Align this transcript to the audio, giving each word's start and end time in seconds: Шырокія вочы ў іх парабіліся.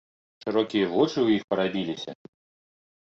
Шырокія 0.43 0.87
вочы 0.93 1.13
ў 1.25 1.41
іх 1.41 1.45
парабіліся. 1.51 2.11